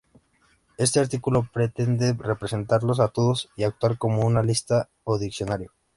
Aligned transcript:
Este 0.79 0.99
artículo 0.99 1.47
pretende 1.53 2.13
representarlos 2.13 2.99
a 2.99 3.09
todos 3.09 3.49
y 3.55 3.65
actuar 3.65 3.99
como 3.99 4.25
una 4.25 4.41
lista 4.41 4.89
o 5.03 5.19
"diccionario". 5.19 5.73